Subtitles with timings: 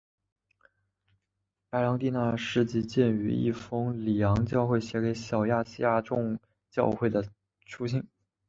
[1.69, 6.39] 白郎弟娜的事迹见于一封里昂教会写给小亚细亚众
[6.71, 7.23] 教会的
[7.67, 8.03] 书信。